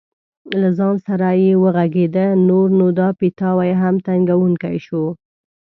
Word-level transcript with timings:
له 0.59 0.69
ځان 0.77 0.95
سره 1.07 1.27
یې 1.43 1.51
وغږېده: 1.63 2.27
نور 2.47 2.67
نو 2.79 2.87
دا 2.99 3.07
پیتاوی 3.19 3.71
هم 3.81 3.95
تنګوونکی 4.07 4.77
شو. 4.85 5.03